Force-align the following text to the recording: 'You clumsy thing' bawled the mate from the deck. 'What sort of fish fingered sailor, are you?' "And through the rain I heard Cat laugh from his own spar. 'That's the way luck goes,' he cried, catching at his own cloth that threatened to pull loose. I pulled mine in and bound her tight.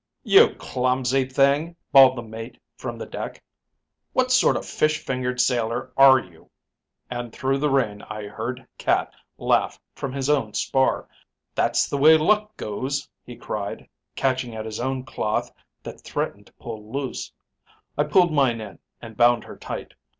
'You 0.23 0.55
clumsy 0.55 1.25
thing' 1.25 1.75
bawled 1.91 2.17
the 2.17 2.23
mate 2.23 2.57
from 2.75 2.97
the 2.97 3.05
deck. 3.05 3.43
'What 4.13 4.31
sort 4.31 4.57
of 4.57 4.65
fish 4.65 5.05
fingered 5.05 5.39
sailor, 5.39 5.93
are 5.95 6.17
you?' 6.17 6.49
"And 7.11 7.31
through 7.31 7.59
the 7.59 7.69
rain 7.69 8.01
I 8.09 8.23
heard 8.23 8.65
Cat 8.79 9.13
laugh 9.37 9.79
from 9.93 10.11
his 10.11 10.27
own 10.27 10.55
spar. 10.55 11.07
'That's 11.53 11.87
the 11.87 11.99
way 11.99 12.17
luck 12.17 12.57
goes,' 12.57 13.07
he 13.23 13.35
cried, 13.35 13.87
catching 14.15 14.55
at 14.55 14.65
his 14.65 14.79
own 14.79 15.03
cloth 15.05 15.51
that 15.83 16.01
threatened 16.01 16.47
to 16.47 16.53
pull 16.53 16.91
loose. 16.91 17.31
I 17.95 18.03
pulled 18.05 18.33
mine 18.33 18.59
in 18.59 18.79
and 19.03 19.15
bound 19.15 19.43
her 19.43 19.55
tight. 19.55 19.93